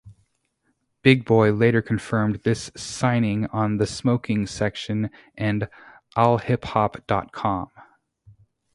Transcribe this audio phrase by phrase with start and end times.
[1.03, 5.69] Big Boi later confirmed this signing on The Smoking Section and
[6.17, 7.69] Allhiphop dot com.